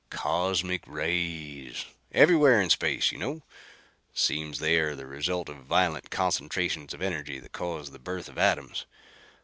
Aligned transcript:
"Cosmic 0.09 0.87
rays. 0.87 1.85
Everywhere 2.11 2.59
in 2.59 2.71
space 2.71 3.11
you 3.11 3.19
know. 3.19 3.43
Seems 4.15 4.57
they 4.57 4.79
are 4.79 4.95
the 4.95 5.05
result 5.05 5.47
of 5.47 5.57
violent 5.57 6.09
concentrations 6.09 6.95
of 6.95 7.03
energy 7.03 7.37
that 7.37 7.51
cause 7.51 7.91
the 7.91 7.99
birth 7.99 8.27
of 8.27 8.39
atoms. 8.39 8.87